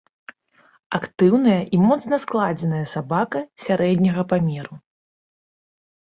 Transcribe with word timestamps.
Актыўная 0.99 1.57
і 1.77 1.79
моцна 1.89 2.15
складзеная 2.23 2.79
сабака 2.93 3.39
сярэдняга 3.65 4.23
памеру. 4.33 4.73